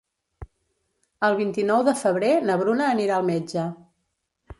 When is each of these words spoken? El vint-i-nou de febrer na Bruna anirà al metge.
El 1.27 1.35
vint-i-nou 1.41 1.83
de 1.89 1.93
febrer 1.99 2.31
na 2.47 2.55
Bruna 2.63 2.87
anirà 2.95 3.19
al 3.21 3.29
metge. 3.29 3.67